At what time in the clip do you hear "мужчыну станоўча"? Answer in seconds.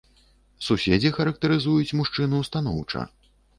2.01-3.07